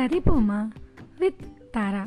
கதை 0.00 0.20
போமா 0.26 0.68
வித் 1.18 1.40
தாரா. 1.70 2.06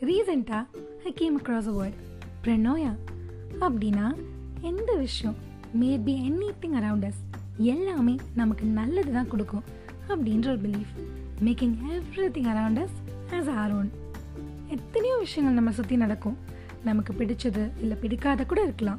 ரீசெண்டாக 0.00 0.66
I 1.04 1.12
came 1.14 1.42
across 1.42 1.68
a 1.68 1.72
word 1.78 1.98
pronoia 2.44 2.92
அப்படின்னா 3.60 4.14
எந்த 4.60 4.94
விஷயம்? 4.94 5.36
Made 5.80 6.04
be 6.04 6.30
anything 6.60 6.76
around 6.80 7.04
us 7.04 7.22
எல்லாமே 7.56 8.16
நமக்கு 8.34 8.64
நல்லது 8.64 9.12
தான் 9.12 9.28
கொடுக்கும் 9.28 9.62
அப்படின்ற 10.08 10.38
ஒரு 10.38 10.58
belief 10.58 10.92
making 11.44 11.74
everything 12.36 12.50
around 12.54 12.86
us 12.86 12.96
as 13.30 13.50
our 13.50 13.72
own 13.72 13.90
எத்தனையோ 14.68 15.16
விஷயங்கள் 15.16 15.58
நம்ம 15.58 15.72
சுற்றி 15.72 15.96
நடக்கும். 15.96 16.36
நமக்கு 16.84 17.12
பிடிச்சது 17.12 17.70
இல்லை 17.80 17.96
பிடிக்காத 18.00 18.44
கூட 18.44 18.62
இருக்கலாம். 18.62 18.98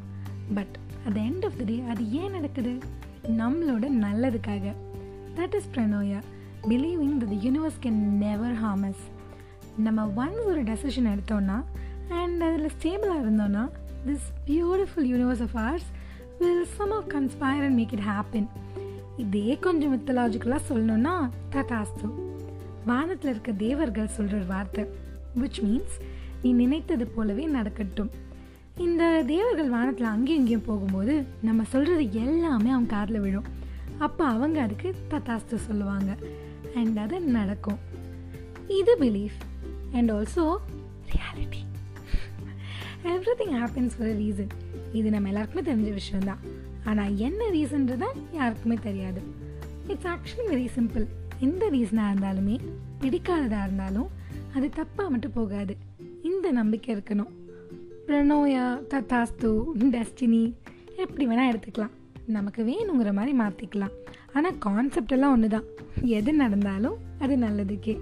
But 0.54 0.78
at 1.06 1.18
end 1.18 1.46
of 1.46 1.57
the 1.57 1.64
day 1.65 1.83
அது 1.89 2.11
ஏன் 2.11 2.32
நடக்குது? 2.32 2.78
நம்மளோட 3.28 3.88
நல்லதுக்காக. 4.06 4.74
That 5.36 5.56
is 5.56 5.70
pronoia 5.74 6.21
believing 6.68 7.18
the 7.18 7.25
universe 7.25 7.79
can 7.82 8.01
never 8.25 8.54
harms 8.54 9.04
நம்ம 9.78 10.06
ஒன்ஸ் 10.15 10.46
ஒரு 10.46 10.64
டெசிஷன் 10.64 11.10
எடுத்தோன்னா 11.14 11.64
அண்ட் 12.10 12.42
அதில் 12.42 12.70
ஸ்டேபிளாக 12.82 13.21
இருந்தோன்னா 13.21 13.70
this 14.06 14.28
beautiful 14.47 15.10
universe 15.14 15.42
of 15.42 15.57
ours 15.57 15.89
will 16.39 16.65
somehow 16.92 17.07
conspire 17.07 17.64
and 17.68 17.74
make 17.74 17.93
it 17.93 18.00
happen 18.00 18.47
இதே 19.18 19.57
கொஞ்சம் 19.60 19.97
மித்தலாஜிக்கலாக 19.97 20.60
சொல்லணும்னா 20.70 21.29
ததாஸ்து 21.51 22.10
வானத்தில் 22.86 23.29
இருக்க 23.29 23.51
தேவர்கள் 23.51 24.07
சொல்கிற 24.07 24.37
ஒரு 24.37 24.46
வார்த்தை 24.46 24.84
விச் 25.36 25.59
மீன்ஸ் 25.64 25.98
நீ 26.42 26.51
நினைத்தது 26.51 27.07
போலவே 27.07 27.46
நடக்கட்டும். 27.46 28.09
இந்த 28.78 29.23
தேவர்கள் 29.28 29.70
வானத்தில் 29.70 30.06
அங்கேயும் 30.06 30.39
இங்கேயும் 30.39 30.65
போகும்போது 30.65 31.23
நம்ம 31.42 31.64
சொல்கிறது 31.64 32.14
எல்லாமே 32.14 32.70
அவங்க 32.70 32.95
காதில் 32.95 33.20
விழும். 33.20 33.44
அப்போ 34.00 34.25
அவங்க 34.25 34.62
அதுக்கு 34.62 34.95
தத்தாஸ்து 35.09 35.56
சொல்லுவாங்க. 35.56 36.16
அண்ட் 36.75 36.97
அது 36.97 37.19
நடக்கும். 37.19 37.80
இது 38.67 38.97
belief 38.97 39.39
and 39.94 40.11
also 40.11 40.58
reality 41.14 41.61
everything 43.39 43.55
happens 43.61 43.95
for 43.97 44.17
reason 44.19 44.50
இது 44.94 45.09
நம்ம 45.09 45.27
எல்லாருக்குமே 45.27 45.73
தெரிஞ்ச 45.73 45.94
விஷயம்தான். 45.94 46.39
ஆனால் 46.83 47.17
என்ன 47.17 47.49
ரீசன்றது 47.53 48.08
யாருக்குமே 48.33 48.75
தெரியாது. 48.75 49.22
இட்ஸ் 49.88 50.05
ஆக்சுவலி 50.05 50.47
வெரி 50.49 50.67
சிம்பிள் 50.75 51.05
எந்த 51.39 51.69
ரீசனாக 51.69 52.14
இருந்தாலுமே 52.14 52.59
பிடிக்காததாக 53.02 53.64
இருந்தாலும் 53.64 54.09
அது 54.55 54.69
தப்பாக 54.75 55.09
மட்டும் 55.09 55.33
போகாது. 55.33 55.77
இந்த 56.23 56.52
நம்பிக்கை 56.52 56.95
இருக்கணும். 56.95 57.31
பிரணோயா 58.08 58.66
தத்தாஸ்து 58.89 59.49
டெஸ்டினி 59.80 60.53
எப்படி 60.95 61.27
வேணால் 61.27 61.52
எடுத்துக்கலாம். 61.52 61.95
நமக்கு 62.25 62.64
வேணுங்கிற 62.64 63.14
மாதிரி 63.14 63.38
மாற்றிக்கலாம் 63.38 63.91
ஆனால் 64.33 64.58
கான்செப்டெல்லாம் 64.66 65.31
ஒன்று 65.31 65.47
தான் 65.47 65.67
எது 66.02 66.33
நடந்தாலும் 66.33 66.97
அது 67.19 67.38
நல்லதுக்கே. 67.38 68.00